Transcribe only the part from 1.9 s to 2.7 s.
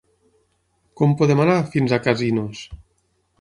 a Casinos?